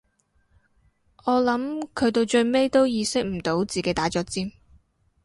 [1.25, 4.51] 我諗佢到最尾都意識唔到自己打咗尖